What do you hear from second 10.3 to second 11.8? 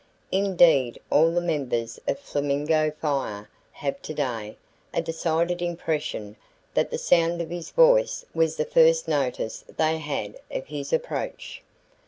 of his approach.